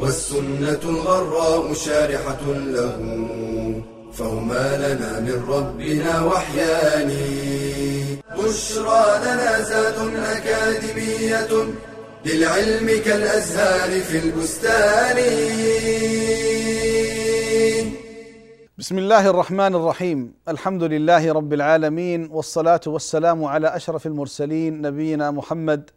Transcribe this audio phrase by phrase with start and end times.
[0.00, 2.96] والسنة الغراء شارحة له
[4.12, 7.10] فهما لنا من ربنا وحيان.
[8.38, 11.52] بشرى لنا زاد أكاديمية
[12.26, 15.16] للعلم كالأزهار في البستان.
[18.78, 20.34] بسم الله الرحمن الرحيم.
[20.48, 25.90] الحمد لله رب العالمين والصلاة والسلام على أشرف المرسلين نبينا محمد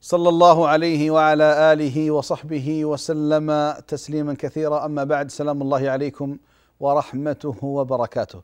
[0.00, 4.84] صلى الله عليه وعلى آله وصحبه وسلم تسليما كثيرا.
[4.84, 6.36] أما بعد سلام الله عليكم
[6.80, 8.42] ورحمته وبركاته.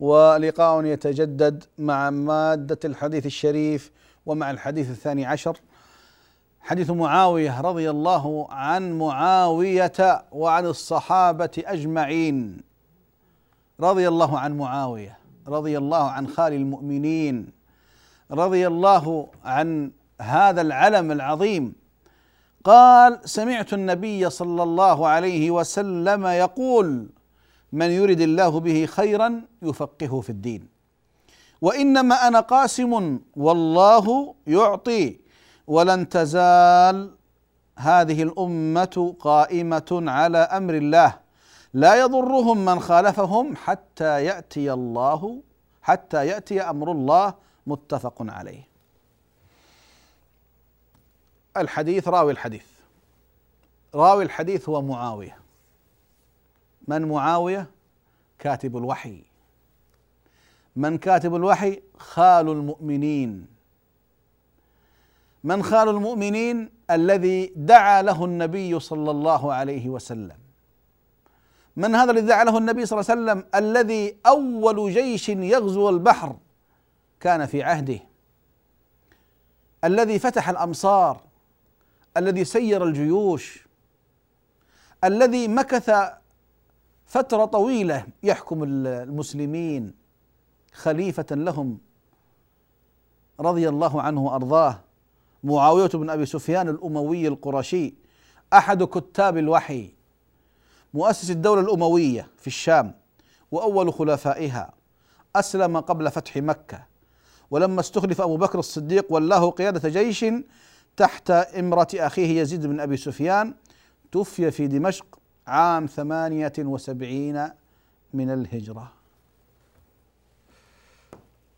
[0.00, 3.90] ولقاء يتجدد مع مادة الحديث الشريف
[4.26, 5.56] ومع الحديث الثاني عشر.
[6.60, 12.60] حديث معاوية رضي الله عن معاوية وعن الصحابة أجمعين.
[13.80, 17.48] رضي الله عن معاوية رضي الله عن خال المؤمنين
[18.30, 19.90] رضي الله عن
[20.22, 21.74] هذا العلم العظيم.
[22.64, 27.08] قال سمعت النبي صلى الله عليه وسلم يقول
[27.72, 30.68] من يرد الله به خيرا يفقهه في الدين.
[31.60, 35.20] وإنما أنا قاسم والله يعطي.
[35.66, 37.10] ولن تزال
[37.78, 41.14] هذه الأمة قائمة على أمر الله.
[41.74, 45.42] لا يضرهم من خالفهم حتى يأتي الله
[45.82, 47.34] حتى يأتي أمر الله
[47.66, 48.71] متفق عليه.
[51.56, 52.64] الحديث راوي الحديث.
[53.94, 55.38] راوي الحديث هو معاوية.
[56.88, 57.66] من معاوية؟
[58.38, 59.22] كاتب الوحي.
[60.76, 63.46] من كاتب الوحي؟ خال المؤمنين.
[65.44, 70.38] من خال المؤمنين؟ الذي دعا له النبي صلى الله عليه وسلم.
[71.76, 76.36] من هذا الذي دعا له النبي صلى الله عليه وسلم؟ الذي أول جيش يغزو البحر
[77.20, 77.98] كان في عهده.
[79.84, 81.31] الذي فتح الأمصار
[82.16, 83.66] الذي سير الجيوش
[85.04, 85.90] الذي مكث
[87.06, 89.94] فترة طويلة يحكم المسلمين
[90.72, 91.78] خليفة لهم
[93.40, 94.80] رضي الله عنه وأرضاه
[95.44, 97.94] معاوية بن أبي سفيان الأموي القرشي
[98.52, 99.94] أحد كتاب الوحي
[100.94, 102.94] مؤسس الدولة الأموية في الشام
[103.50, 104.72] وأول خلفائها
[105.36, 106.86] أسلم قبل فتح مكة
[107.50, 110.24] ولما استخلف أبو بكر الصديق ولاه قيادة جيش
[110.96, 113.54] تحت إمرة أخيه يزيد بن أبي سفيان
[114.12, 117.50] توفي في دمشق عام ثمانية وسبعين
[118.14, 118.92] من الهجرة.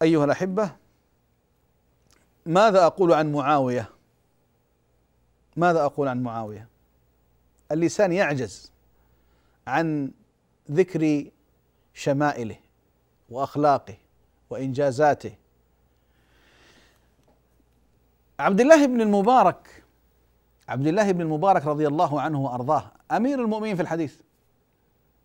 [0.03, 0.73] أيها الأحبة
[2.47, 3.91] ماذا أقول عن معاوية؟
[5.57, 6.69] ماذا أقول عن معاوية؟
[7.73, 8.73] اللسان يعجز
[9.67, 10.11] عن
[10.71, 11.31] ذكر
[11.95, 12.57] شمائله
[13.31, 13.97] وأخلاقه
[14.51, 15.35] وإنجازاته
[18.41, 19.85] عبد الله بن المبارك
[20.69, 24.21] عبد الله بن المبارك رضي الله عنه وأرضاه أمير المؤمنين في الحديث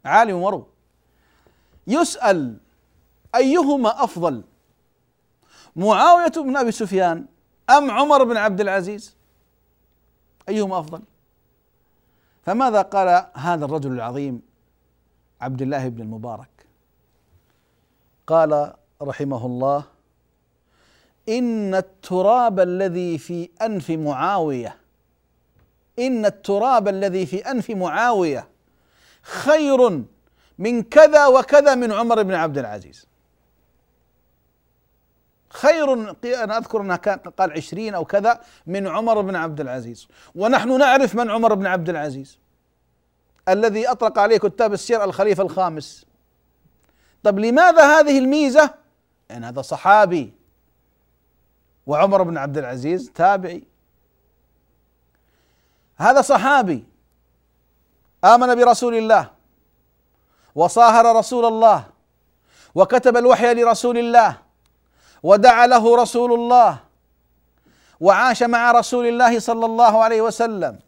[0.06, 0.68] عالم ورو
[1.88, 2.58] يسأل
[3.36, 4.44] أيهما أفضل
[5.76, 7.26] معاوية بن أبي سفيان
[7.70, 9.16] أم عمر بن عبد العزيز؟
[10.50, 11.02] أيهما أفضل؟
[12.44, 14.42] فماذا قال هذا الرجل العظيم
[15.42, 16.66] عبد الله بن المبارك؟
[18.28, 19.84] قال رحمه الله
[21.30, 24.78] إن التراب الذي في أنف معاوية
[26.00, 28.48] إن التراب الذي في أنف معاوية
[29.22, 30.04] خير
[30.58, 33.08] من كذا وكذا من عمر بن عبد العزيز.
[35.50, 35.94] خير
[36.44, 40.08] أنا أذكر أنها كان قال عشرين أو كذا من عمر بن عبد العزيز.
[40.36, 42.40] ونحن نعرف من عمر بن عبد العزيز.
[43.50, 46.06] الذي أطلق عليه كتاب السير الخليفة الخامس.
[47.24, 48.74] طب لماذا هذه الميزة؟
[49.30, 50.39] يعني هذا صحابي.
[51.90, 53.64] وعمر بن عبد العزيز تابعي.
[55.98, 56.84] هذا صحابي
[58.24, 59.30] آمن برسول الله
[60.56, 61.86] وصاهر رسول الله
[62.76, 64.38] وكتب الوحي لرسول الله
[65.24, 66.80] ودعا له رسول الله
[68.00, 70.80] وعاش مع رسول الله صلى الله عليه وسلم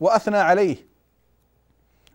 [0.00, 0.86] وأثنى عليه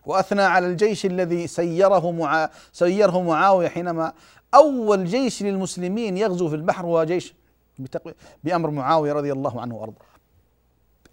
[0.06, 4.12] وأثنى على الجيش الذي سيره مع سيره معاوية حينما
[4.54, 7.34] أول جيش للمسلمين يغزو في البحر هو جيش
[8.44, 10.06] بأمر معاوية رضي الله عنه وأرضاه.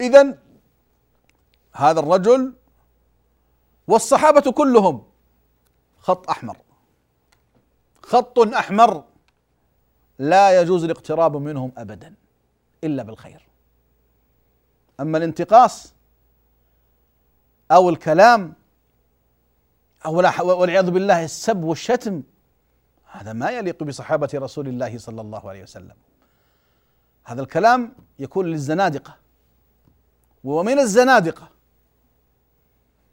[0.00, 0.38] اذا
[1.72, 2.52] هذا الرجل
[3.88, 5.02] والصحابة كلهم
[5.98, 6.56] خط أحمر
[8.02, 9.04] خط أحمر
[10.18, 12.14] لا يجوز الاقتراب منهم أبدا
[12.84, 13.48] إلا بالخير
[15.00, 15.94] أما الانتقاص
[17.70, 18.54] أو الكلام
[20.06, 20.14] أو
[20.58, 22.22] والعياذ بالله السب والشتم
[23.12, 25.94] هذا ما يليق بصحابة رسول الله صلى الله عليه وسلم.
[27.24, 29.16] هذا الكلام يكون للزنادقة
[30.44, 31.48] ومن الزنادقة.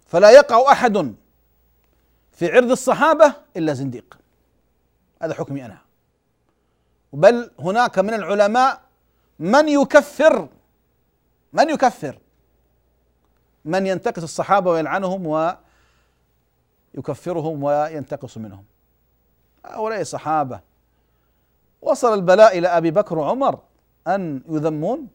[0.08, 1.16] فلا يقع أحد
[2.32, 4.20] في عرض الصحابة إلا زنديق.
[5.22, 5.78] هذا حكمي أنا.
[7.14, 8.82] بل هناك من العلماء
[9.40, 10.50] من يكفر
[11.54, 12.20] من يكفر
[13.66, 15.56] من ينتقص الصحابة ويلعنهم
[16.96, 18.66] ويكفرهم وينتقص منهم.
[19.70, 20.60] هؤلاء الصحابة.
[21.82, 23.60] وصل البلاء إلى أبي بكر وعمر
[24.08, 25.08] أن يذمون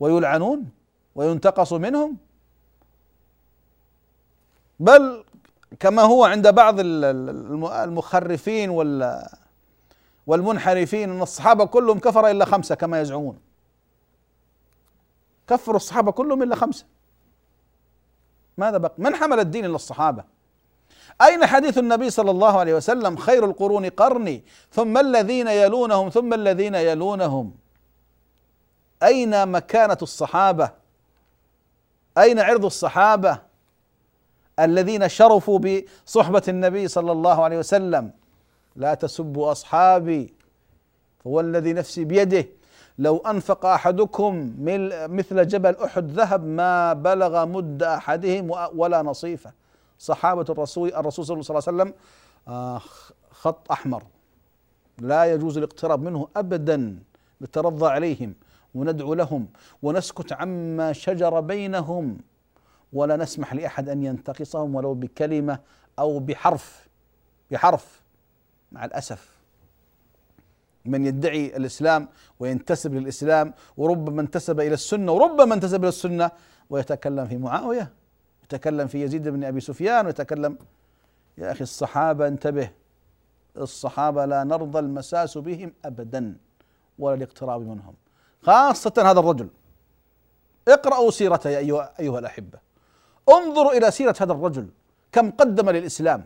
[0.00, 0.70] ويلعنون
[1.14, 2.16] وينتقص منهم.
[4.80, 5.24] بل
[5.80, 8.70] كما هو عند بعض المخرفين
[10.26, 13.38] والمنحرفين إن الصحابة كلهم كفر إلا خمسة كما يزعمون.
[15.46, 16.86] كفروا الصحابة كلهم إلا خمسة.
[18.58, 20.24] ماذا بقي؟ من حمل الدين إلا الصحابة؟
[21.22, 26.74] أين حديث النبي صلى الله عليه وسلم؟ خير القرون قرني ثم الذين يلونهم ثم الذين
[26.74, 27.54] يلونهم.
[29.02, 30.70] أين مكانة الصحابة؟
[32.18, 33.38] أين عرض الصحابة؟
[34.60, 38.10] الذين شرفوا بصحبة النبي صلى الله عليه وسلم.
[38.76, 40.34] لا تسبوا أصحابي
[41.26, 42.46] هو الذي نفسي بيده.
[42.98, 44.54] لو أنفق أحدكم
[45.08, 49.63] مثل جبل أحد ذهب ما بلغ مد أحدهم ولا نصيفة.
[49.98, 51.94] صحابة الرسول الرسول صلى الله عليه وسلم
[52.48, 52.78] آه،
[53.30, 54.02] خط أحمر.
[54.98, 56.98] لا يجوز الاقتراب منه أبدا
[57.42, 58.34] نترضى عليهم
[58.74, 59.48] وندعو لهم
[59.82, 62.18] ونسكت عما شجر بينهم.
[62.92, 65.58] ولا نسمح لأحد أن ينتقصهم ولو بكلمة
[65.98, 66.88] أو بحرف
[67.50, 68.02] بحرف
[68.72, 69.34] مع الأسف.
[70.84, 72.08] من يدعي الإسلام
[72.40, 76.30] وينتسب للإسلام وربما انتسب إلى السنة وربما انتسب إلى السنة
[76.70, 77.92] ويتكلم في معاوية.
[78.44, 80.58] يتكلم في يزيد بن أبي سفيان ويتكلم
[81.38, 82.70] يا أخي الصحابة انتبه
[83.56, 86.36] الصحابة لا نرضى المساس بهم ابدا
[86.98, 87.94] ولا الاقتراب منهم
[88.42, 89.48] خاصة هذا الرجل.
[90.68, 92.58] اقرأوا سيرته يا أيها, أيها الأحبة.
[93.28, 94.68] انظروا إلى سيرة هذا الرجل
[95.12, 96.24] كم قدم للإسلام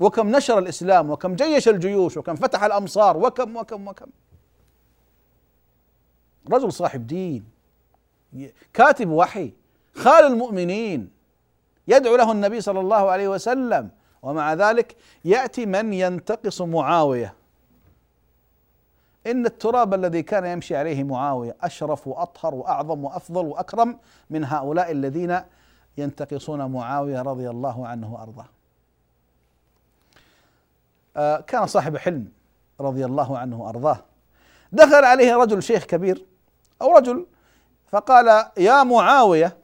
[0.00, 4.06] وكم نشر الإسلام وكم جيش الجيوش وكم فتح الأمصار وكم وكم وكم.
[6.50, 7.44] رجل صاحب دين
[8.72, 9.52] كاتب وحي.
[9.94, 11.10] خال المؤمنين
[11.88, 13.90] يدعو له النبي صلى الله عليه وسلم
[14.22, 17.34] ومع ذلك يأتي من ينتقص معاوية
[19.26, 23.98] إن التراب الذي كان يمشي عليه معاوية أشرف وأطهر وأعظم وأفضل وأكرم
[24.30, 25.40] من هؤلاء الذين
[25.98, 28.48] ينتقصون معاوية رضي الله عنه وأرضاه.
[31.16, 32.28] آه كان صاحب حلم
[32.80, 33.98] رضي الله عنه وأرضاه.
[34.72, 36.26] دخل عليه رجل شيخ كبير
[36.82, 37.26] أو رجل
[37.88, 39.56] فقال يا معاوية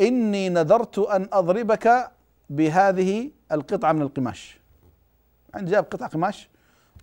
[0.00, 2.10] إني نذرت أن أضربك
[2.50, 4.58] بهذه القطعة من القماش.
[5.54, 6.48] عندي جاب قطعة قماش.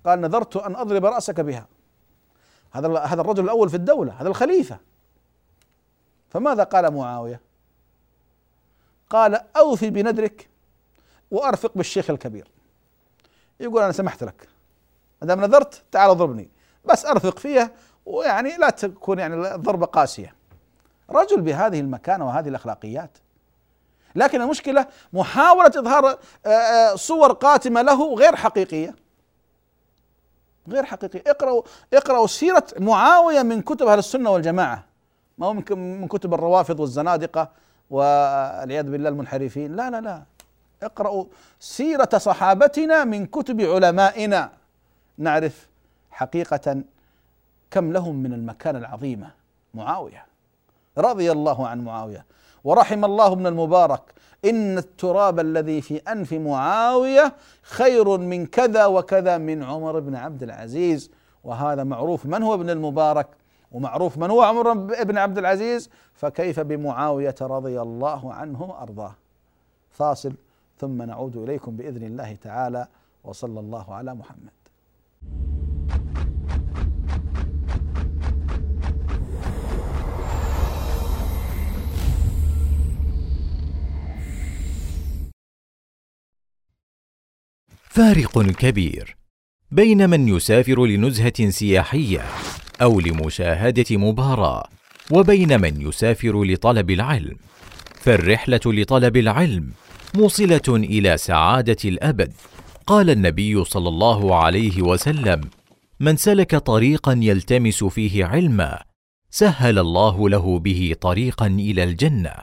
[0.05, 1.67] قال نذرت أن أضرب رأسك بها.
[2.71, 4.79] هذا هذا الرجل الأول في الدولة هذا الخليفة.
[6.29, 7.41] فماذا قال معاوية؟
[9.09, 10.50] قال أوفي بنذرك
[11.31, 12.48] وأرفق بالشيخ الكبير.
[13.60, 14.48] يقول أنا سمحت لك.
[15.21, 16.50] ما دام نذرت تعال اضربني.
[16.86, 17.71] بس أرفق فيها
[18.05, 20.40] ويعني لا تكون يعني ضربة قاسية.
[21.12, 23.18] رجل بهذه المكانة وهذه الأخلاقيات.
[24.15, 26.06] لكن المشكلة محاولة إظهار
[26.46, 28.96] آه، آه، صور قاتمة له غير حقيقية.
[30.70, 31.24] غير حقيقية.
[31.27, 31.62] اقرأوا
[31.94, 34.84] اقرأوا سيرة معاوية من كتب أهل السنة والجماعة.
[35.38, 37.50] ما هو من كتب الروافض والزنادقة
[37.89, 39.75] والعياذ بالله المنحرفين.
[39.75, 40.24] لا لا لا.
[40.84, 41.25] اقرأوا
[41.60, 44.51] سيرة صحابتنا من كتب علمائنا.
[45.18, 45.68] نعرف
[46.12, 46.82] حقيقة
[47.72, 49.32] كم لهم من المكانة العظيمة.
[49.74, 50.30] معاوية.
[50.98, 52.25] رضي الله عن معاوية.
[52.63, 54.01] ورحم الله ابن المبارك.
[54.45, 61.12] إن التراب الذي في أنف معاوية خير من كذا وكذا من عمر بن عبد العزيز.
[61.43, 63.27] وهذا معروف من هو ابن المبارك؟
[63.71, 69.13] ومعروف من هو عمر بن عبد العزيز؟ فكيف بمعاوية رضي الله عنه وأرضاه؟
[69.91, 70.33] فاصل
[70.77, 72.88] ثم نعود إليكم بإذن الله تعالى.
[73.24, 74.51] وصلى الله على محمد.
[87.93, 89.17] فارق كبير
[89.71, 92.21] بين من يسافر لنزهة سياحية
[92.81, 94.69] أو لمشاهدة مباراة
[95.12, 97.38] وبين من يسافر لطلب العلم.
[97.95, 99.71] فالرحلة لطلب العلم
[100.15, 102.33] موصلة إلى سعادة الأبد.
[102.88, 105.41] قال النبي صلى الله عليه وسلم
[106.00, 108.83] من سلك طريقا يلتمس فيه علما
[109.29, 112.33] سهل الله له به طريقا إلى الجنة.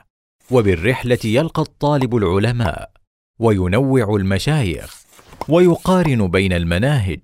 [0.51, 2.91] وبالرحلة يلقى الطالب العلماء
[3.39, 5.08] وينوع المشايخ
[5.47, 7.19] ويقارن بين المناهج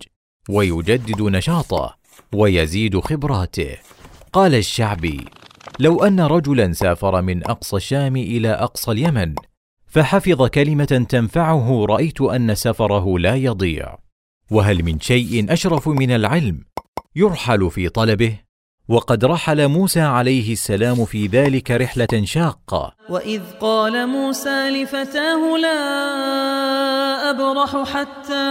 [0.50, 1.98] ويجدد نشاطه
[2.34, 3.77] ويزيد خبراته.
[4.34, 5.25] قال الشعبي
[5.79, 9.36] لو أن رجلا سافر من أقصى الشام إلى أقصى اليمن
[9.88, 13.98] فحفظ كلمة تنفعه رأيت أن سفره لا يضيع.
[14.51, 16.65] وهل من شيء أشرف من العلم
[17.15, 18.45] يرحل في طلبه؟
[18.89, 22.94] وقد رحل موسى عليه السلام في ذلك رحلة شاقة.
[23.10, 25.80] وإذ قال موسى لفتاه لا
[27.30, 28.46] أبرح حتى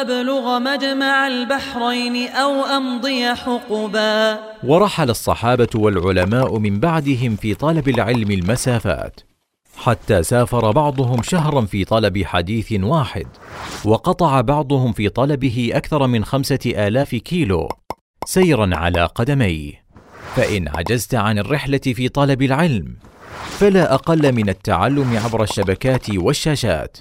[0.00, 4.38] أبلغ مجمع البحرين أو أمضي حقبا.
[4.64, 9.20] ورحل الصحابة والعلماء من بعدهم في طلب العلم المسافات
[9.76, 13.26] حتى سافر بعضهم شهرا في طلب حديث واحد
[13.84, 17.68] وقطع بعضهم في طلبه أكثر من خمسة آلاف كيلو.
[18.30, 19.84] سيرا على قدميه.
[20.36, 22.96] فإن عجزت عن الرحلة في طلب العلم
[23.58, 26.96] فلا أقل من التعلم عبر الشبكات والشاشات.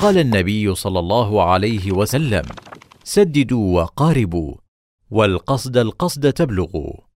[0.00, 2.42] قال النبي صلى الله عليه وسلم
[3.04, 4.54] سددوا وقاربوا
[5.10, 7.11] والقصد القصد تبلغوا.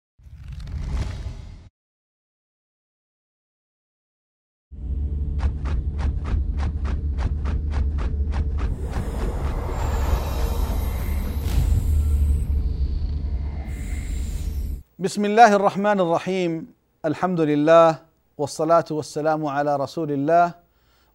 [14.99, 16.73] بسم الله الرحمن الرحيم
[17.05, 17.99] الحمد لله
[18.37, 20.53] والصلاه والسلام على رسول الله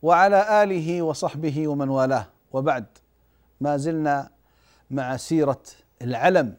[0.02, 2.86] وعلى اله وصحبه ومن والاه وبعد
[3.60, 4.30] ما زلنا
[4.90, 5.62] مع سيره
[6.02, 6.54] العلم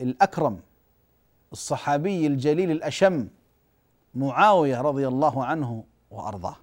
[0.00, 0.60] الاكرم
[1.52, 3.28] الصحابي الجليل الاشم
[4.14, 6.56] معاويه رضي الله عنه وارضاه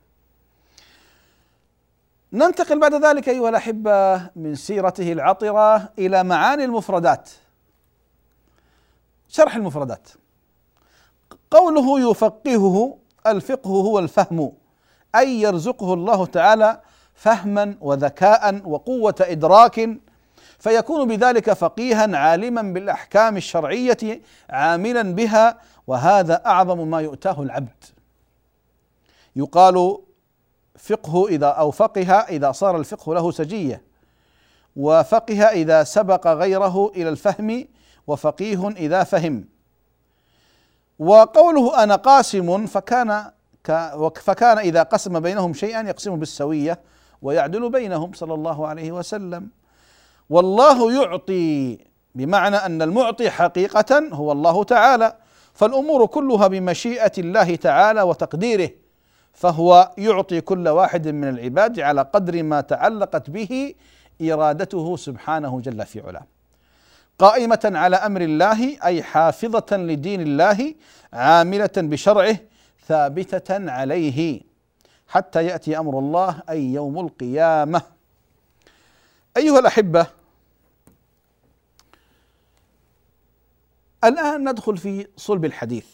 [2.34, 7.30] ننتقل بعد ذلك ايها الاحبه من سيرته العطره إلى معاني المفردات
[9.30, 10.08] شرح المفردات.
[11.52, 14.52] قوله يفقهه الفقه هو الفهم
[15.16, 16.82] أي يرزقه الله تعالى
[17.14, 19.90] فهما وذكاء وقوة إدراك
[20.60, 25.58] فيكون بذلك فقيها عالما بالأحكام الشرعية عاملا بها
[25.88, 27.84] وهذا أعظم ما يؤتاه العبد.
[29.36, 29.98] يقال
[30.78, 33.82] فقه إذا أو فقه إذا صار الفقه له سجية
[34.76, 37.68] وفقه إذا سبق غيره إلى الفهم
[38.10, 39.46] وفقيه إذا فهم.
[41.00, 43.32] وقوله أنا قاسم فكان
[44.16, 46.80] فكان إذا قسم بينهم شيئا يقسم بالسوية
[47.22, 49.50] ويعدل بينهم صلى الله عليه وسلم.
[50.30, 51.78] والله يعطي
[52.16, 55.16] بمعنى أن المعطي حقيقة هو الله تعالى
[55.54, 58.70] فالأمور كلها بمشيئة الله تعالى وتقديره
[59.34, 63.74] فهو يعطي كل واحد من العباد على قدر ما تعلقت به
[64.22, 66.39] إرادته سبحانه جل في علاه.
[67.20, 70.76] قائمة على أمر الله أي حافظة لدين الله
[71.14, 72.38] عاملة بشرعه
[72.88, 74.42] ثابتة عليه.
[75.08, 77.82] حتى يأتي أمر الله أي يوم القيامة.
[79.38, 80.08] أيها الأحبة
[84.04, 85.86] الآن ندخل في صلب الحديث.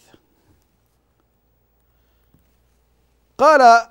[3.38, 3.88] قال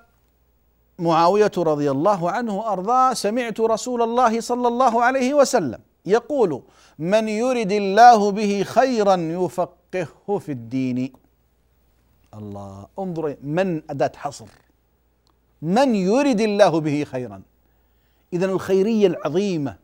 [0.99, 5.81] معاوية رضي الله عنه وأرضاه سمعت رسول الله صلى الله عليه وسلم.
[6.07, 6.63] يقول
[6.99, 11.13] من يرد الله به خيرا يفقهه في الدين.
[12.35, 14.47] الله انظر من أداة حصر.
[15.63, 17.43] من يرد الله به خيرا؟
[18.33, 19.77] إذا الخيرية العظيمة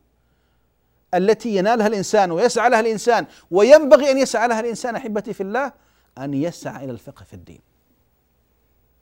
[1.15, 5.73] التي ينالها الإنسان ويسعى لها الإنسان وينبغي أن يسعى لها الإنسان أحبتي في الله
[6.19, 7.61] أن يسعى إلى الفقه في الدين.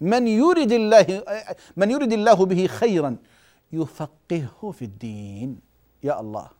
[0.00, 1.24] من يرد الله
[1.76, 3.16] من يرد الله به خيرا
[3.72, 5.60] يفقهه في الدين.
[6.02, 6.57] يا الله.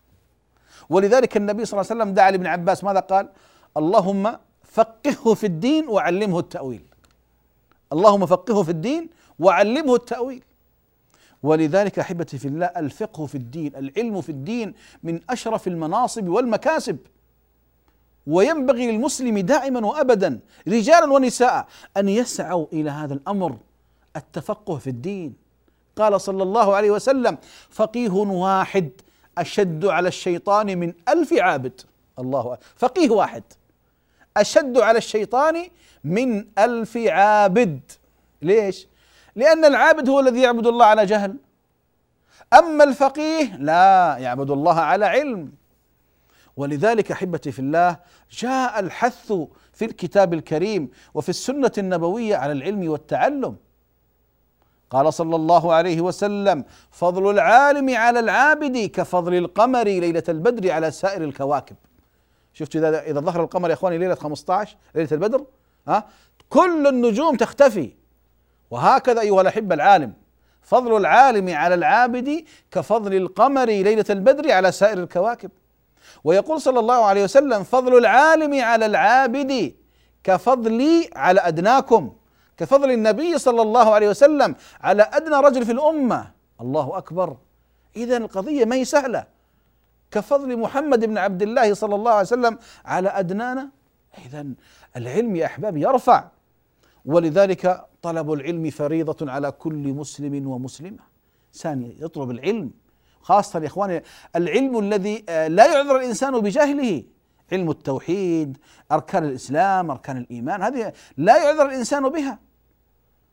[0.89, 3.29] ولذلك النبي صلى الله عليه وسلم دعا لابن عباس ماذا قال؟
[3.77, 6.85] اللهم فقهه في الدين وعلمه التأويل.
[7.93, 10.45] اللهم فقهه في الدين وعلمه التأويل.
[11.43, 16.99] ولذلك أحبتي في الله الفقه في الدين العلم في الدين من أشرف المناصب والمكاسب.
[18.27, 21.67] وينبغي للمسلم دائما وابدا رجالا ونساء
[21.97, 23.57] أن يسعوا إلى هذا الأمر
[24.17, 25.49] التفقه في الدين.
[25.97, 27.39] قال صلى الله عليه وسلم
[27.71, 28.91] فقيه واحد
[29.41, 31.81] أشد على الشيطان من ألف عابد.
[32.19, 33.43] الله فقيه واحد.
[34.37, 35.67] أشد على الشيطان
[36.05, 37.81] من ألف عابد.
[38.43, 38.87] ليش؟
[39.37, 41.37] لأن العابد هو الذي يعبد الله على جهل.
[42.53, 45.53] أما الفقيه لا يعبد الله على علم.
[46.57, 47.97] ولذلك أحبتي في الله
[48.31, 49.33] جاء الحث
[49.73, 53.57] في الكتاب الكريم وفي السنة النبوية على العلم والتعلم.
[54.91, 61.25] قال صلى الله عليه وسلم فضل العالم على العابد كفضل القمر ليلة البدر على سائر
[61.25, 61.77] الكواكب.
[62.53, 65.45] شفت اذا إذا ظهر القمر يا إخواني ليلة 15 ليلة البدر؟
[65.89, 66.05] ها؟
[66.49, 67.91] كل النجوم تختفي.
[68.71, 70.13] وهكذا أيها الأحبة العالم
[70.63, 75.51] فضل العالم على العابد كفضل القمر ليلة البدر على سائر الكواكب.
[76.25, 79.75] ويقول صلى الله عليه وسلم فضل العالم على العابد
[80.25, 82.13] كفضلي على أدناكم.
[82.59, 86.31] كفضل النبي صلى الله عليه وسلم على أدنى رجل في الأمة.
[86.61, 87.37] الله أكبر.
[87.97, 89.27] اذا القضية ما هي سهلة.
[90.11, 93.69] كفضل محمد بن عبد الله صلى الله عليه وسلم على أدنانا.
[94.27, 94.47] اذا
[94.97, 96.25] العلم يا احبابي يرفع.
[97.05, 101.03] ولذلك طلب العلم فريضة على كل مسلم ومسلمة.
[101.55, 102.71] ثانيا يطلب العلم.
[103.23, 104.03] خاصة يا إخواني
[104.37, 107.05] العلم الذي آه، لا يعذر الإنسان بجهله.
[107.53, 108.59] علم التوحيد
[108.93, 112.48] أركان الإسلام أركان الإيمان هذه لا يعذر الإنسان بها.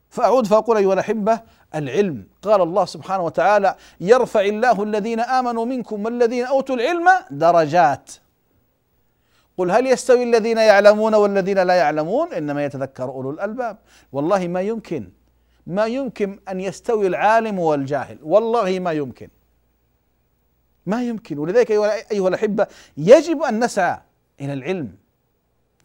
[0.08, 1.40] فأعود فأقول أيها الأحبة
[1.74, 2.26] العلم.
[2.42, 8.12] قال الله سبحانه وتعالى يرفع الله الذين آمنوا منكم والذين أوتوا العلم درجات.
[9.58, 13.78] قل هل يستوي الذين يعلمون والذين لا يعلمون؟ إنما يتذكر أولو الألباب.
[14.12, 15.10] والله ما يمكن
[15.66, 18.18] ما يمكن أن يستوي العالم والجاهل.
[18.22, 19.28] والله ما يمكن.
[20.86, 21.38] ما يمكن.
[21.38, 21.70] ولذلك
[22.12, 23.98] أيها الأحبة يجب أن نسعى
[24.40, 24.92] إلى العلم.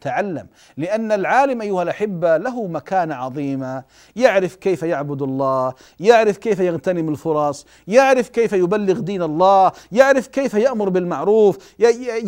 [0.02, 3.84] تعلم لأن العالم أيها الأحبة له مكانة عظيمة.
[4.16, 10.54] يعرف كيف يعبد الله يعرف كيف يغتنم الفرص يعرف كيف يبلغ دين الله يعرف كيف
[10.54, 11.74] يأمر بالمعروف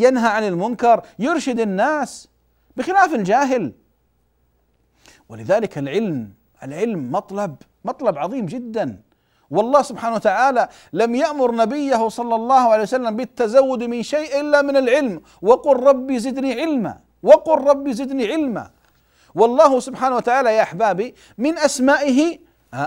[0.05, 2.29] ينهى عن المنكر يرشد الناس
[2.77, 3.73] بخلاف الجاهل.
[5.29, 6.31] ولذلك العلم
[6.63, 9.01] العلم مطلب مطلب عظيم جدا.
[9.51, 14.77] والله سبحانه وتعالى لم يأمر نبيه صلى الله عليه وسلم بالتزود من شيء إلا من
[14.77, 15.23] العلم.
[15.43, 17.04] وقل ربي زدني علما.
[17.25, 18.71] وقل ربي زدني علما.
[19.35, 22.39] والله سبحانه وتعالى يا أحبابي من أسمائه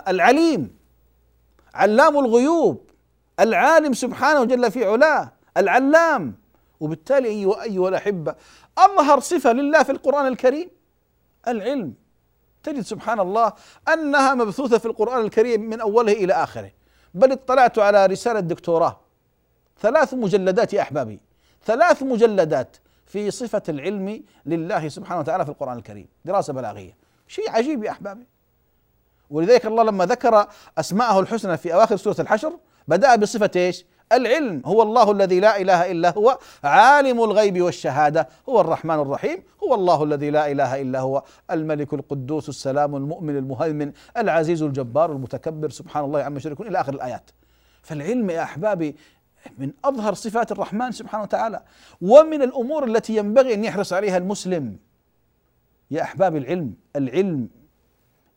[0.07, 0.77] العليم
[1.73, 2.89] علام الغيوب
[3.39, 6.35] العالم سبحانه جل في علاه العلام.
[6.79, 8.35] وبالتالي أيها, أيها الأحبة
[8.77, 10.69] أظهر صفة لله في القرآن الكريم
[11.47, 11.93] العلم.
[12.63, 13.53] تجد سبحان الله
[13.93, 16.71] أنها مبثوثة في القرآن الكريم من أوله إلى آخره.
[17.13, 18.99] بل اطلعت على رسالة دكتوراه
[19.81, 21.19] ثلاث مجلدات يا أحبابي.
[21.65, 22.77] ثلاث مجلدات.
[23.07, 26.07] في صفة العلم لله سبحانه وتعالى في القرآن الكريم.
[26.25, 26.97] دراسة بلاغية.
[27.27, 28.27] شيء عجيب يا أحبابي.
[29.29, 32.53] ولذلك الله لما ذكر أسماءه الحسنى في أواخر سورة الحشر
[32.87, 34.61] بدأ بصفة إيش؟ العلم.
[34.65, 40.03] هو الله الذي لا إله إلا هو عالم الغيب والشهادة هو الرحمن الرحيم هو الله
[40.03, 46.23] الذي لا إله إلا هو الملك القدوس السلام المؤمن المهيمن العزيز الجبار المتكبر سبحان الله
[46.23, 47.31] عما يشركون إلى آخر الآيات.
[47.81, 48.95] فالعلم يا أحبابي
[49.57, 51.63] من أظهر صفات الرحمن سبحانه وتعالى.
[52.01, 54.77] ومن الأمور التي ينبغي أن يحرص عليها المسلم.
[55.91, 57.49] يا أحباب العلم العلم.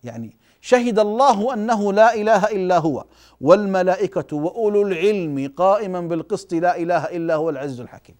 [0.04, 3.04] يعني شهد الله أنه لا إله إلا هو.
[3.40, 8.16] والملائكة وأولو العلم قائما بالقسط لا إله إلا هو العزيز الحكيم.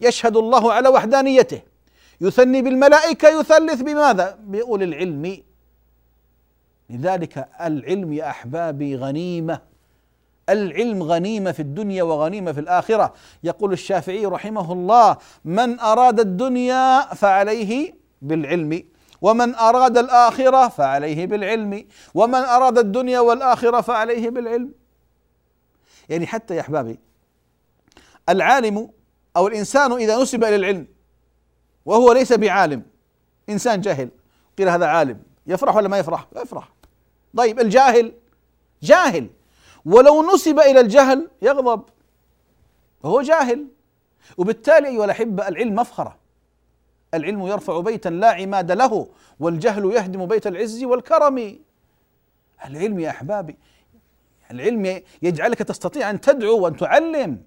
[0.00, 1.62] يشهد الله على وحدانيته.
[2.20, 5.42] يثني بالملائكة يثلث بماذا؟ بأولي العلم.
[6.90, 9.69] لذلك العلم يا أحبابي غنيمة.
[10.50, 13.14] العلم غنيمة في الدنيا وغنيمة في الآخرة.
[13.44, 18.82] يقول الشافعي رحمه الله من أراد الدنيا فعليه بالعلم
[19.22, 24.72] ومن أراد الآخرة فعليه بالعلم ومن أراد الدنيا والآخرة فعليه بالعلم.
[26.08, 26.98] يعني حتى يا أحبابي
[28.28, 28.90] العالم
[29.36, 30.86] أو الإنسان إذا نسب إلى العلم
[31.86, 32.82] وهو ليس بعالم
[33.48, 34.08] إنسان جاهل
[34.58, 36.68] قيل هذا عالم يفرح ولا ما يفرح؟ يفرح.
[37.36, 38.12] طيب الجاهل
[38.82, 39.26] جاهل.
[39.84, 41.82] ولو نسب إلى الجهل يغضب.
[43.02, 43.66] وهو جاهل.
[44.36, 46.16] وبالتالي أيها الأحبة العلم مفخرة.
[47.14, 49.08] العلم يرفع بيتا لا عماد له
[49.40, 51.58] والجهل يهدم بيت العز والكرم.
[52.64, 53.56] العلم يا أحبابي
[54.50, 57.42] العلم يجعلك تستطيع أن تدعو وأن تعلم.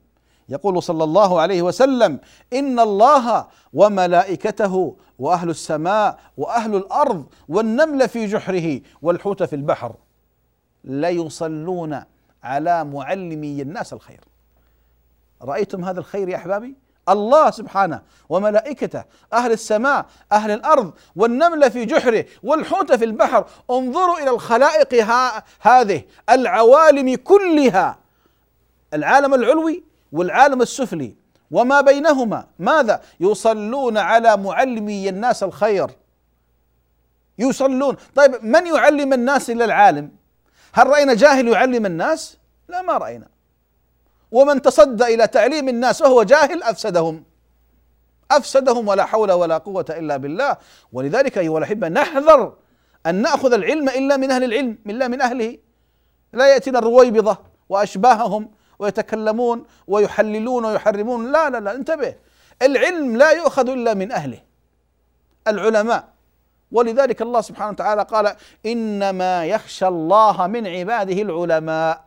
[0.50, 2.19] يقول صلى الله عليه وسلم
[2.54, 9.96] إن الله وملائكته وأهل السماء وأهل الأرض والنمل في جحره والحوت في البحر.
[10.84, 12.04] ليصلون
[12.43, 14.21] على معلمي الناس الخير.
[15.41, 16.75] رأيتم هذا الخير يا أحبابي؟
[17.10, 19.03] الله سبحانه وملائكته
[19.34, 23.45] أهل السماء أهل الأرض والنمل في جحره والحوت في البحر.
[23.71, 25.08] انظروا إلى الخلائق
[25.62, 27.97] هذه العوالم كلها.
[28.93, 31.15] العالم العلوي والعالم السفلي.
[31.51, 35.88] وما بينهما؟ ماذا؟ يصلون على معلمي الناس الخير.
[37.39, 37.97] يصلون.
[38.15, 40.12] طيب من يعلم الناس إلا العالم؟
[40.73, 43.27] هل رأينا جاهل يعلم الناس؟ لا ما رأينا.
[44.31, 47.23] ومن تصدى إلى تعليم الناس وهو جاهل أفسدهم.
[48.31, 50.57] أفسدهم ولا حول ولا قوة إلا بالله.
[50.93, 52.55] ولذلك أيها الأحبة نحذر
[53.05, 55.57] أن نأخذ العلم إلا من أهل العلم إلا من أهله.
[56.33, 57.38] لا يأتينا الرويبضة
[57.69, 61.31] وأشباههم ويتكلمون ويحللون ويحرمون.
[61.31, 62.15] لا لا لا انتبه.
[62.62, 64.39] العلم لا يؤخذ إلا من أهله.
[65.47, 66.12] العلماء.
[66.73, 72.03] ولذلك الله سبحانه وتعالى قال إنما يخشى الله من عباده العلماء.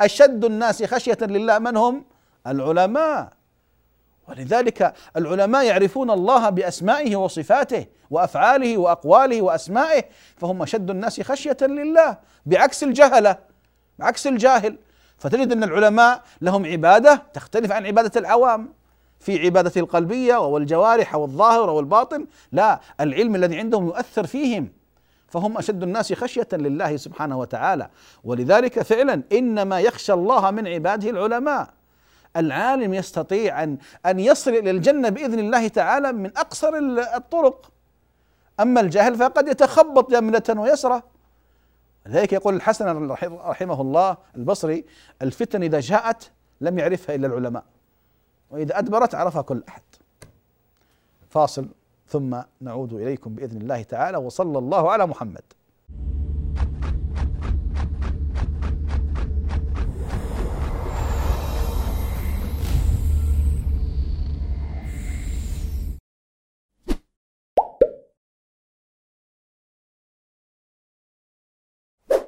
[0.00, 2.04] أشد الناس خشية لله من هم؟
[2.46, 3.28] العلماء.
[4.28, 10.04] ولذلك العلماء يعرفون الله بأسمائه وصفاته وأفعاله وأقواله وأسمائه
[10.36, 13.36] فهم أشد الناس خشية لله بعكس الجهلة
[13.98, 14.78] بعكس الجاهل.
[15.18, 18.79] فتجد أن العلماء لهم عبادة تختلف عن عبادة العوام.
[19.20, 24.68] في عبادة القلبية والجوارح والظاهر والباطن لا العلم الذي عندهم يؤثر فيهم.
[25.28, 27.90] فهم أشد الناس خشية لله سبحانه وتعالى.
[28.24, 31.70] ولذلك فعلا إنما يخشى الله من عباده العلماء.
[32.36, 36.72] العالم يستطيع ان أن يصل إلى الجنة بإذن الله تعالى من أقصر
[37.14, 37.72] الطرق.
[38.60, 41.02] أما الجاهل فقد يتخبط يمنه ويسرى.
[42.06, 43.08] لذلك يقول الحسن
[43.44, 44.84] رحمه الله البصري
[45.22, 46.30] الفتن إذا جاءت
[46.60, 47.64] لم يعرفها إلا العلماء.
[48.50, 49.82] وإذا أدبرت عرفها كل أحد.
[51.30, 51.68] فاصل
[52.08, 55.42] ثم نعود إليكم بإذن الله تعالى وصلى الله على محمد.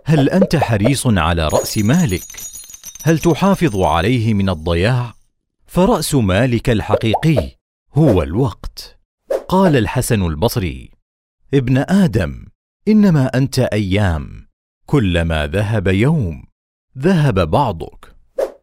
[0.05, 2.23] هل أنت حريص على رأس مالك؟
[3.03, 5.22] هل تحافظ عليه من الضياع؟
[5.75, 7.57] فراس مالك الحقيقي
[7.95, 8.99] هو الوقت.
[9.49, 10.91] قال الحسن البصري
[11.55, 12.47] ابن آدم
[12.89, 14.49] انما انت أيام
[14.87, 16.45] كلما ذهب يوم
[16.99, 18.17] ذهب بعضك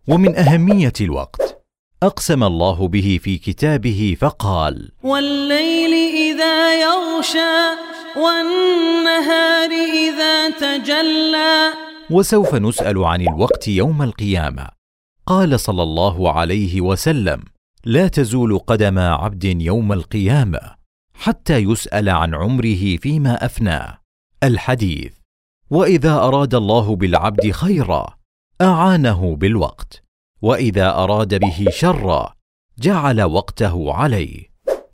[0.07, 1.63] ومن اهميه الوقت.
[2.03, 7.79] اقسم الله به في كتابه فقال والليل إذا يغشى
[8.17, 9.69] والنهار
[10.05, 11.73] إذا تجلى.
[12.11, 14.78] وسوف نسال عن الوقت يوم القيامه.
[15.29, 17.43] قال صلى الله عليه وسلم
[17.85, 20.59] لا تزول قدم عبد يوم القيامة
[21.13, 23.97] حتى يسأل عن عمره فيما افناه
[24.43, 25.13] الحديث
[25.69, 28.15] وإذا أراد الله بالعبد خيرا
[28.61, 30.03] أعانه بالوقت
[30.41, 32.33] وإذا أراد به شرا
[32.79, 34.49] جعل وقته عليه.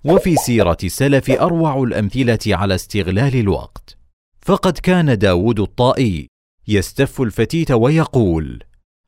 [0.05, 3.97] وفي سيرة السلف أروع الأمثلة على استغلال الوقت
[4.41, 6.27] فقد كان داود الطائي
[6.67, 8.63] يستف الفتيت ويقول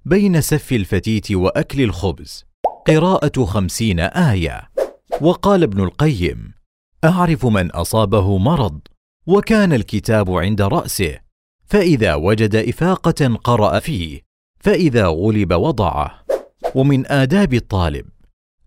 [0.08, 2.46] بين سف الفتيت وأكل الخبز.
[2.88, 4.70] قراءة خمسين آية.
[5.22, 6.54] وقال ابن القيم
[7.04, 8.80] أعرف من أصابه مرض
[9.28, 11.20] وكان الكتاب عند رأسه
[11.66, 14.22] فإذا وجد إفاقة قرأ فيه
[14.60, 16.26] فإذا غلب وضعه.
[16.76, 18.06] ومن آداب الطالب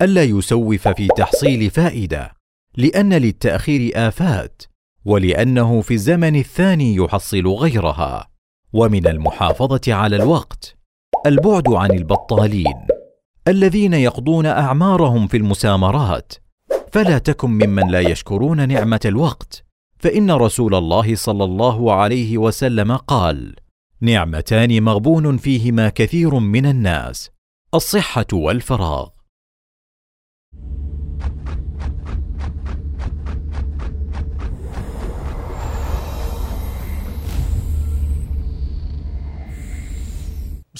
[0.02, 2.32] ألا يسوف في تحصيل فائدة
[2.76, 4.62] لأن للتأخير آفات
[5.04, 8.30] ولأنه في الزمن الثاني يحصل غيرها.
[8.72, 10.79] ومن المحافظة على الوقت
[11.26, 12.74] البعد عن البطالين
[13.48, 16.32] الذين يقضون أعمارهم في المسامرات.
[16.92, 19.64] فلا تكن ممن لا يشكرون نعمة الوقت.
[19.98, 23.54] فإن رسول الله صلى الله عليه وسلم قال:
[24.00, 27.30] نعمتان مغبون فيهما كثير من الناس
[27.74, 29.08] الصحة والفراغ.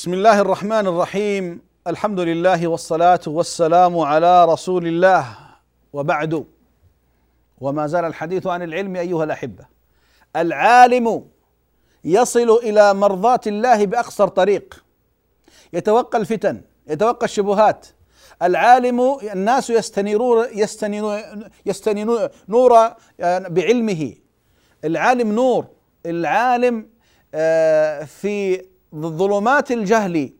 [0.00, 5.36] بسم الله الرحمن الرحيم الحمد لله والصلاة والسلام على رسول الله
[5.92, 6.44] وبعد
[7.60, 9.64] وما زال الحديث عن العلم أيها الأحبة
[10.36, 11.24] العالم
[12.04, 14.84] يصل إلى مرضاة الله بأقصر طريق
[15.72, 17.86] يتوقى الفتن يتوقى الشبهات
[18.42, 21.20] العالم الناس يستنيرون يستنيرون
[21.66, 22.92] يستنيرون نور
[23.48, 24.14] بعلمه
[24.84, 25.66] العالم نور
[26.06, 26.88] العالم
[28.06, 30.33] في ظلمات الجهل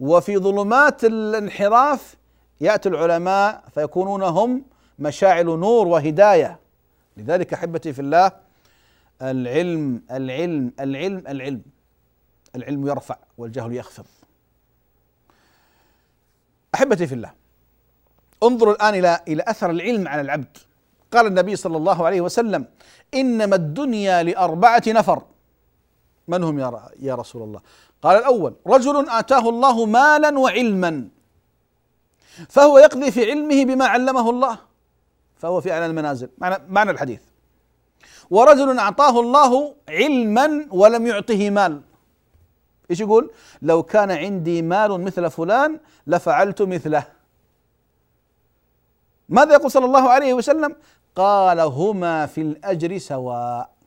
[0.00, 2.16] وفي ظلمات الانحراف
[2.60, 4.64] يأتي العلماء فيكونون هم
[4.98, 6.60] مشاعل نور وهداية.
[7.16, 8.32] لذلك أحبتي في الله
[9.22, 11.62] العلم العلم العلم العلم
[12.56, 14.04] العلم يرفع والجهل يخفض.
[16.74, 17.32] أحبتي في الله
[18.42, 20.58] انظروا الآن إلى إلى أثر العلم على العبد.
[21.12, 22.66] قال النبي صلى الله عليه وسلم
[23.14, 25.22] إنما الدنيا لأربعة نفر.
[26.28, 27.60] من هم يا يا رسول الله؟
[28.02, 31.08] قال الأول رجل آتاه الله مالا وعلما.
[32.48, 34.58] فهو يقضي في علمه بما علمه الله.
[35.36, 36.28] فهو في أعلى المنازل.
[36.38, 37.20] معنى معنى الحديث.
[38.30, 41.80] ورجل أعطاه الله علما ولم يعطه مال.
[42.90, 43.30] إيش يقول؟
[43.62, 47.06] لو كان عندي مال مثل فلان لفعلت مثله.
[49.28, 50.76] ماذا يقول صلى الله عليه وسلم؟
[51.16, 53.77] قال هما في الأجر سواء.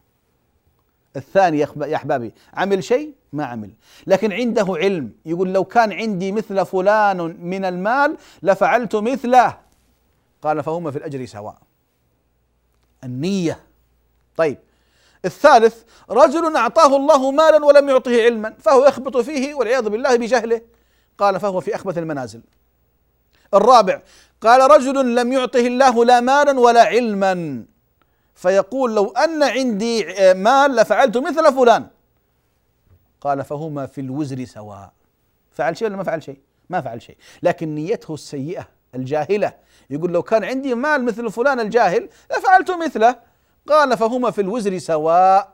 [1.15, 3.71] الثاني يا أحبابي عمل شيء؟ ما عمل.
[4.07, 5.11] لكن عنده علم.
[5.25, 9.57] يقول لو كان عندي مثل فلان من المال لفعلت مثله.
[10.41, 11.57] قال فهما في الأجر سواء.
[13.03, 13.59] النية.
[14.37, 14.57] طيب.
[15.25, 20.61] الثالث رجل أعطاه الله مالا ولم يعطه علما فهو يخبط فيه والعياذ بالله بجهله.
[21.17, 22.41] قال فهو في أخبث المنازل.
[23.53, 24.01] الرابع
[24.41, 27.65] قال رجل لم يعطه الله لا مالا ولا علما.
[28.41, 31.87] فيقول لو أن عندي مال لفعلت مثل فلان.
[33.21, 34.91] قال فهما في الوزر سواء.
[35.51, 37.17] فعل شيء ولا ما فعل شيء؟ ما فعل شيء.
[37.43, 39.53] لكن نيته السيئة الجاهلة.
[39.89, 43.15] يقول لو كان عندي مال مثل فلان الجاهل لفعلت مثله.
[43.69, 45.53] قال فهما في الوزر سواء.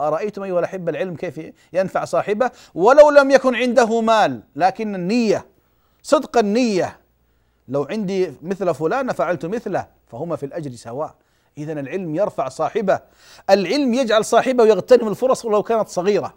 [0.00, 1.40] أرأيتم أيها الأحبة العلم كيف
[1.72, 5.46] ينفع صاحبه؟ ولو لم يكن عنده مال لكن النية
[6.02, 7.00] صدق النية.
[7.68, 11.14] لو عندي مثل فلان فعلت مثله فهما في الأجر سواء.
[11.58, 13.00] إذا العلم يرفع صاحبه.
[13.50, 16.34] العلم يجعل صاحبه يغتنم الفرص ولو كانت صغيرة.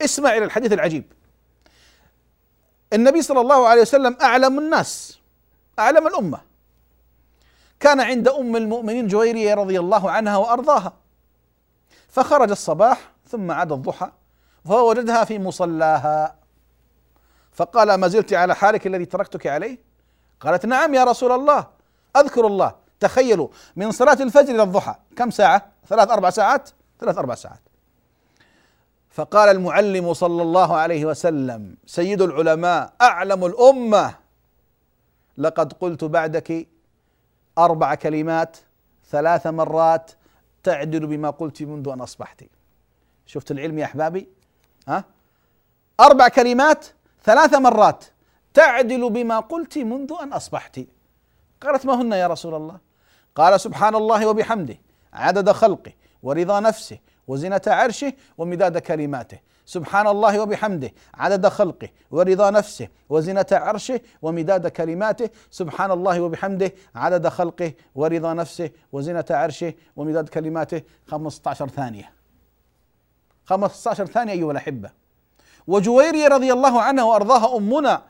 [0.00, 1.12] اسمع إلى الحديث العجيب.
[2.92, 5.20] النبي صلى الله عليه وسلم أعلم الناس
[5.78, 6.40] أعلم الأمة.
[7.80, 10.92] كان عند أم المؤمنين جويرية رضي الله عنها وأرضاها.
[12.08, 14.10] فخرج الصباح ثم عاد الضحى
[14.64, 16.36] فوجدها في مصلاها.
[17.52, 19.78] فقال ما زلت على حالك الذي تركتك عليه؟
[20.40, 21.66] قالت نعم يا رسول الله
[22.16, 22.85] أذكر الله.
[23.00, 27.60] تخيلوا من صلاة الفجر إلى الضحى كم ساعة؟ ثلاث أربع ساعات؟ ثلاث أربع ساعات.
[29.10, 34.14] فقال المعلم صلى الله عليه وسلم سيد العلماء أعلم الأمة.
[35.38, 36.68] لقد قلت بعدك
[37.58, 38.56] أربع كلمات
[39.10, 40.10] ثلاث مرات
[40.62, 42.44] تعدل بما قلت منذ أن أصبحت.
[43.26, 44.28] شفت العلم يا أحبابي؟
[44.88, 45.04] ها؟
[46.00, 46.86] أربع كلمات
[47.24, 48.04] ثلاث مرات
[48.54, 50.80] تعدل بما قلت منذ أن أصبحت.
[51.60, 52.85] قالت ما هن يا رسول الله؟
[53.36, 54.78] قال سبحان الله وبحمده
[55.12, 59.38] عدد خلقه ورضا نفسه وزنة عرشه ومداد كلماته.
[59.66, 65.30] سبحان الله وبحمده عدد خلقه ورضا نفسه وزنة عرشه ومداد كلماته.
[65.50, 70.82] سبحان الله وبحمده عدد خلقه ورضا نفسه وزنة عرشه ومداد كلماته.
[71.06, 72.12] 15 ثانية.
[73.44, 74.90] 15 ثانية أيها الأحبة.
[75.66, 78.02] وجويرية رضي الله عنها وأرضاها أمنا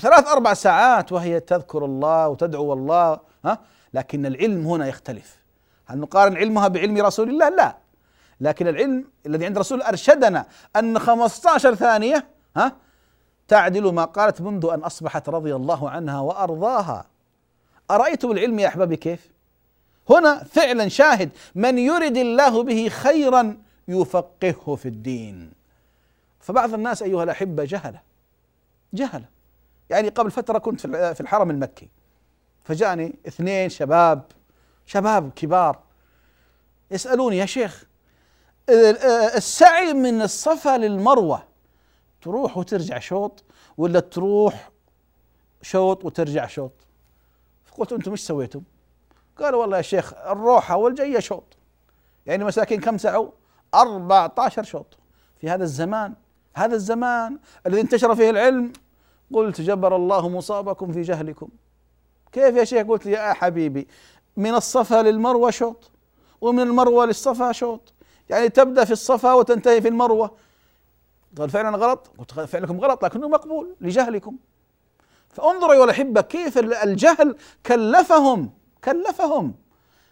[0.00, 3.58] ثلاث أربع ساعات وهي تذكر الله وتدعو الله ها؟
[3.94, 5.36] لكن العلم هنا يختلف.
[5.86, 7.76] هل نقارن علمها بعلم رسول الله؟ لا.
[8.40, 12.26] لكن العلم الذي عند الرسول أرشدنا أن 15 ثانية
[12.56, 12.76] ها
[13.48, 17.06] تعدل ما قالت منذ أن أصبحت رضي الله عنها وأرضاها.
[17.90, 19.30] أرأيتم العلم يا أحبابي كيف؟
[20.10, 23.56] هنا فعلا شاهد من يرد الله به خيرا
[23.88, 25.52] يفقهه في الدين.
[26.40, 28.00] فبعض الناس أيها الأحبة جهلة.
[28.94, 29.24] جهلة.
[29.90, 31.88] يعني قبل فترة كنت في الحرم المكي.
[32.64, 34.22] فجاءني اثنين شباب
[34.86, 35.78] شباب كبار
[36.90, 37.84] يسألوني يا شيخ
[39.36, 41.42] السعي من الصفا للمروة
[42.22, 43.44] تروح وترجع شوط
[43.76, 44.70] ولا تروح
[45.62, 46.72] شوط وترجع شوط
[47.64, 48.62] فقلت أنتم إيش سويتم؟
[49.38, 51.56] قالوا والله يا شيخ الروحة والجاية شوط
[52.26, 53.30] يعني مساكين كم سعوا؟
[53.74, 54.98] 14 شوط
[55.40, 56.14] في هذا الزمان
[56.54, 58.72] هذا الزمان الذي انتشر فيه العلم
[59.32, 61.48] قلت جبر الله مصابكم في جهلكم
[62.34, 63.88] كيف يا شيخ؟ قلت يا حبيبي
[64.36, 65.90] من الصفا للمروة شوط
[66.40, 67.92] ومن المروة للصفا شوط.
[68.28, 70.34] يعني تبدأ في الصفا وتنتهي في المروة.
[71.38, 72.10] قال فعلا غلط.
[72.18, 74.36] قلت فعلكم غلط لكنه مقبول لجهلكم.
[75.28, 78.50] فانظروا أيها الأحبة كيف الجهل كلفهم
[78.84, 79.54] كلفهم.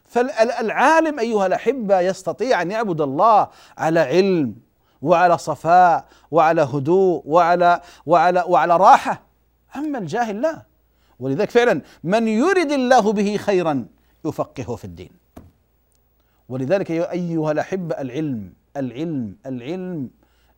[0.05, 4.55] فالعالم أيها الأحبة يستطيع أن يعبد الله على علم
[5.03, 9.23] وعلى صفاء وعلى هدوء وعلى وعلى وعلى راحة.
[9.77, 10.72] أما الجاهل لا.
[11.23, 13.87] ولذلك فعلا من يرد الله به خيرا
[14.25, 15.11] يفقهه في الدين.
[16.49, 20.11] ولذلك أيها الأحبة العلم العلم العلم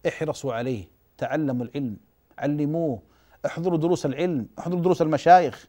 [0.08, 0.84] احرصوا عليه
[1.18, 1.96] تعلموا العلم
[2.38, 3.02] علموه
[3.46, 5.68] احضروا دروس العلم احضروا دروس المشايخ.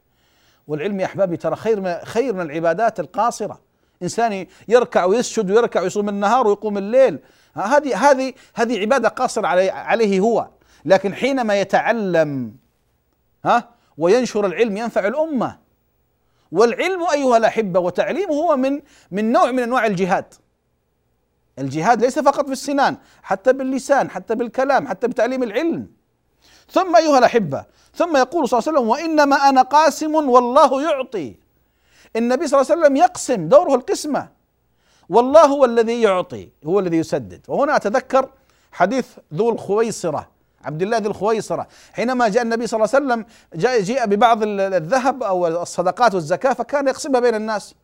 [0.66, 3.60] والعلم يا أحبابي ترى خير من خير من العبادات القاصرة.
[4.02, 7.18] إنسان يركع ويسجد ويركع ويصوم النهار ويقوم الليل.
[7.54, 10.48] هذه هذه هذه عبادة قاصر عليه, عليه هو.
[10.84, 12.54] لكن حينما يتعلم
[13.44, 15.58] ها وينشر العلم ينفع الأمة.
[16.52, 20.34] والعلم أيها الأحبة وتعليمه هو من من نوع من أنواع الجهاد.
[21.58, 25.86] الجهاد ليس فقط بالسنان حتى باللسان حتى بالكلام حتى بتعليم العلم.
[26.70, 31.34] ثم أيها الأحبة ثم يقول صلى الله عليه وسلم وإنما أنا قاسم والله يعطي.
[32.16, 34.28] النبي صلى الله عليه وسلم يقسم دوره القسمة.
[35.08, 37.40] والله هو الذي يعطي هو الذي يسدد.
[37.48, 38.30] وهنا أتذكر
[38.72, 40.35] حديث ذو الخويصرة.
[40.64, 41.66] عبد الله ذي الخويصرة.
[41.92, 46.88] حينما جاء النبي صلى الله عليه وسلم جاء جيء ببعض الذهب أو الصدقات والزكاة فكان
[46.88, 47.74] يقسمها بين الناس.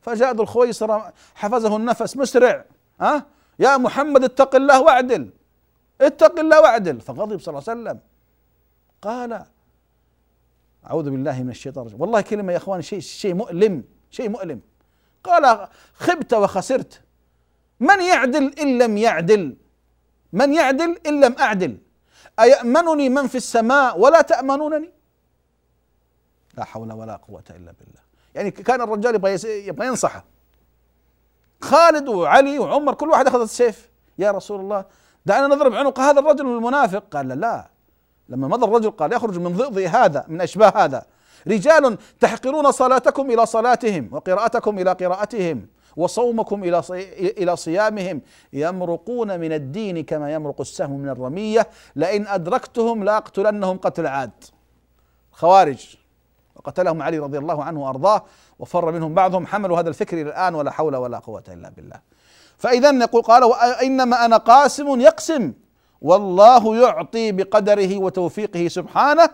[0.00, 2.64] فجاء ذو الخويصرة حفظه النفس مسرع
[3.00, 3.26] ها؟
[3.58, 5.30] يا محمد اتق الله واعدل.
[6.00, 7.00] اتق الله واعدل.
[7.00, 7.98] فغضب صلى الله عليه وسلم.
[9.02, 9.44] قال
[10.86, 12.00] أعوذ بالله من الشيطان الرجيم.
[12.00, 14.60] والله كلمة يا إخوان شيء شيء مؤلم شيء مؤلم.
[15.24, 17.00] قال خبت وخسرت.
[17.80, 19.56] من يعدل إن لم يعدل؟
[20.32, 21.78] من يعدل إن لم أعدل؟
[22.40, 24.90] أيأمنني من في السماء ولا تأمنونني؟
[26.58, 28.00] لا حول ولا قوة إلا بالله.
[28.34, 30.24] يعني كان الرجال يبغى يبغى ينصحه.
[31.62, 33.88] خالد وعلي وعمر كل واحد أخذ السيف.
[34.18, 34.84] يا رسول الله
[35.26, 37.04] دعنا نضرب عنق هذا الرجل المنافق.
[37.10, 37.70] قال لا,
[38.28, 41.04] لما مضى الرجل قال يخرج من ضئضئ هذا من أشباه هذا.
[41.46, 45.66] رجال تحقرون صلاتكم إلى صلاتهم وقراءتكم إلى قراءتهم.
[45.96, 46.82] وصومكم إلى
[47.38, 48.20] إلى صيامهم
[48.52, 51.68] يمرقون من الدين كما يمرق السهم من الرمية.
[51.96, 54.44] لئن أدركتهم لأقتلنهم قتل عاد.
[55.32, 55.96] خوارج
[56.56, 58.24] وقتلهم علي رضي الله عنه وأرضاه
[58.58, 59.46] وفر منهم بعضهم.
[59.46, 62.00] حملوا هذا الفكر إلى الآن ولا حول ولا قوة إلا بالله.
[62.58, 65.52] فاذا يقول قال إنما أنا قاسم يقسم.
[66.02, 69.28] والله يعطي بقدره وتوفيقه سبحانه.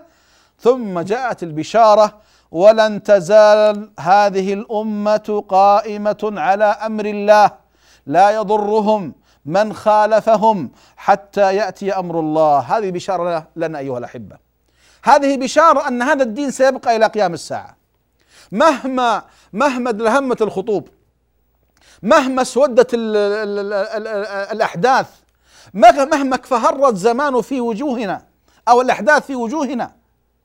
[0.59, 2.21] ثم جاءت البشارة
[2.55, 7.51] ولن تزال هذه الأمة قائمة على أمر الله.
[8.07, 9.15] لا يضرهم
[9.45, 12.59] من خالفهم حتى يأتي أمر الله.
[12.59, 14.37] هذه بشارة لنا أيها الأحبة.
[15.05, 17.77] هذه بشارة أن هذا الدين سيبقى إلى قيام الساعة.
[18.53, 20.89] مهما مهما لهمت الخطوب
[22.03, 22.91] مهما اسودت
[24.53, 25.07] الأحداث
[25.75, 28.23] مهما فهر الزمان في وجوهنا
[28.69, 29.93] أو الأحداث في وجوهنا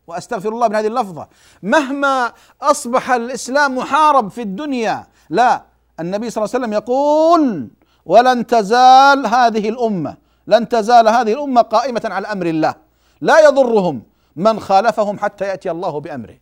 [0.09, 1.27] وأستغفر الله من هذه اللفظة.
[1.63, 5.63] مهما أصبح الإسلام محارب في الدنيا لا
[5.99, 7.67] النبي صلى الله عليه وسلم يقول
[8.05, 10.17] ولن تزال هذه الأمة
[10.47, 12.75] لن تزال هذه الأمة قائمة على أمر الله.
[13.21, 14.03] لا يضرهم
[14.35, 16.37] من خالفهم حتى يأتي الله بأمره.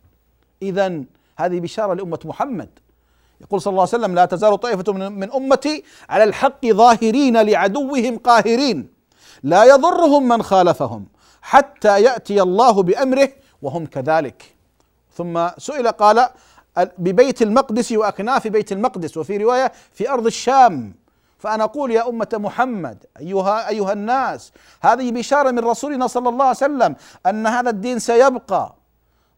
[0.62, 1.02] اذا
[1.36, 2.68] هذه بشارة لأمة محمد.
[3.40, 8.88] يقول صلى الله عليه وسلم لا تزال طائفة من أمتي على الحق ظاهرين لعدوهم قاهرين.
[9.42, 11.06] لا يضرهم من خالفهم
[11.42, 13.28] حتى يأتي الله بأمره
[13.62, 14.54] وهم كذلك.
[15.16, 16.28] ثم سئل قال
[16.98, 20.94] ببيت المقدس وأكناف بيت المقدس وفي رواية في أرض الشام.
[21.38, 26.56] فأنا أقول يا أمة محمد ايها أيها الناس هذه بشارة من رسولنا صلى الله عليه
[26.56, 28.74] وسلم أن هذا الدين سيبقى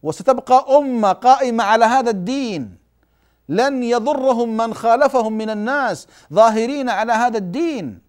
[0.03, 2.77] وستبقى أمة قائمة على هذا الدين.
[3.49, 7.99] لن يضرهم من خالفهم من الناس ظاهرين على هذا الدين.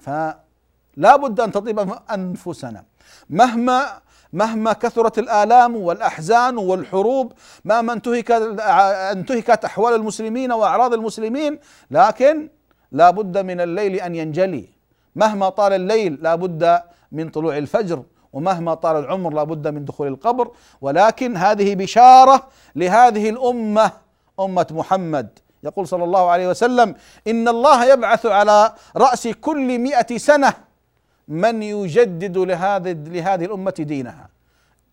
[0.00, 2.84] فلا بد أن تطيب أنفسنا.
[3.30, 3.98] مهما
[4.36, 7.32] مهما كثرت الآلام والأحزان والحروب
[7.64, 8.60] مهما انتهكت
[9.16, 11.58] انتهكت أحوال المسلمين وأعراض المسلمين
[11.90, 12.48] لكن
[12.92, 14.68] لا بد من الليل أن ينجلي.
[15.16, 16.80] مهما طال الليل لا بد
[17.12, 20.50] من طلوع الفجر ومهما طال العمر لا بد من دخول القبر.
[20.80, 23.90] ولكن هذه بشارة لهذه الأمة
[24.40, 25.28] أمة محمد.
[25.62, 26.94] يقول صلى الله عليه وسلم
[27.26, 30.65] إن الله يبعث على رأس كل مئة سنة
[31.28, 34.28] من يجدد لهذه لهذه الأمة دينها.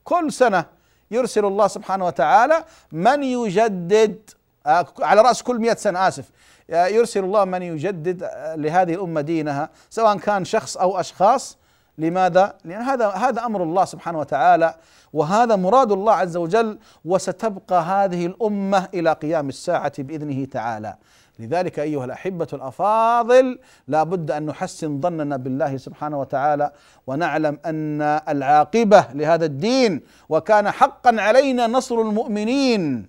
[0.03, 0.65] كل سنة
[1.11, 4.29] يرسل الله سبحانه وتعالى من يجدد
[4.65, 6.29] آه، على رأس كل مئة سنة آسف.
[6.69, 11.57] آه، يرسل الله من يجدد آه، لهذه الأمة دينها سواء كان شخص أو أشخاص.
[11.97, 14.75] لماذا؟ لأن هذا هذا أمر الله سبحانه وتعالى
[15.13, 20.95] وهذا مراد الله عز وجل وستبقى هذه الأمة إلى قيام الساعة بإذنه تعالى.
[21.39, 26.71] لذلك أيها الأحبة الأفاضل لا بد أن نحسن ظننا بالله سبحانه وتعالى
[27.07, 33.07] ونعلم أن العاقبة لهذا الدين وكان حقا علينا نصر المؤمنين.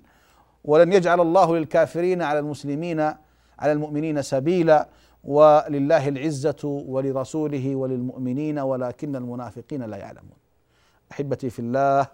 [0.65, 3.01] ولن يجعل الله للكافرين على المسلمين
[3.59, 4.89] على المؤمنين سبيلا.
[5.25, 10.39] ولله العزة ولرسوله وللمؤمنين ولكن المنافقين لا يعلمون.
[11.13, 12.07] أحبتي في الله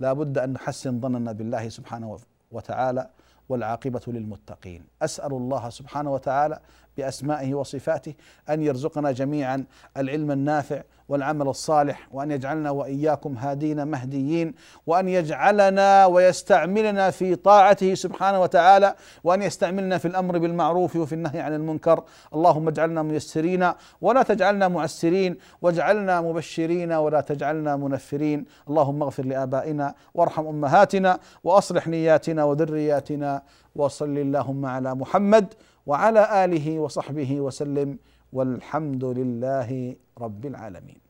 [0.00, 2.18] لا بد أن نحسن ظننا بالله سبحانه
[2.52, 3.08] وتعالى.
[3.48, 4.84] والعاقبة للمتقين.
[5.02, 6.60] أسأل الله سبحانه وتعالى
[6.98, 8.14] بأسمائه وصفاته
[8.50, 9.64] أن يرزقنا جميعا
[9.96, 14.54] العلم النافع والعمل الصالح وأن يجعلنا وإياكم هادين مهديين
[14.86, 18.94] وأن يجعلنا ويستعملنا في طاعته سبحانه وتعالى
[19.24, 22.04] وأن يستعملنا في الأمر بالمعروف وفي النهي عن المنكر.
[22.34, 28.44] اللهم اجعلنا ميسرين ولا تجعلنا معسرين واجعلنا مبشرين ولا تجعلنا منفرين.
[28.68, 33.42] اللهم اغفر لآبائنا وارحم أمهاتنا وأصلح نياتنا وذرياتنا
[33.76, 35.54] وصل اللهم على محمد
[35.88, 37.98] وعلى آله وصحبه وسلم
[38.32, 41.00] والحمد لله رب العالمين.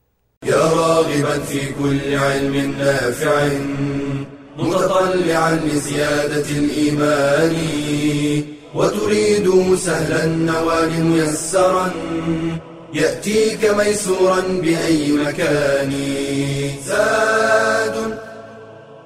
[0.45, 3.49] يا راغبا في كل علم نافع
[4.59, 7.55] متطلعا لزيادة الإيمان
[8.75, 11.91] وتريد سهلا النوال ميسرا
[12.95, 15.93] يأتيك ميسورا بأي مكان.
[16.85, 18.19] زاد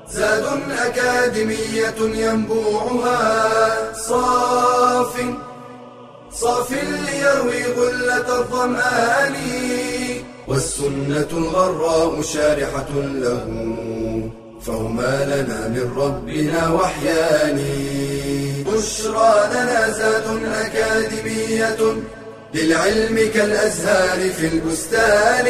[0.09, 0.45] زاد
[0.87, 3.23] أكاديمية ينبوعها
[3.95, 5.15] صاف
[6.35, 9.35] صاف ليروي غلة الظمآن
[10.49, 13.47] والسنة الغراء شارحة له
[14.67, 17.59] فهما لنا من ربنا وحيان.
[18.67, 21.97] بشرى لنا زاد أكاديمية
[22.55, 25.47] للعلم كالأزهار في البستان.